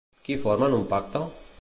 Qui 0.27 0.37
formen 0.45 0.79
un 0.79 0.89
pacte? 0.95 1.25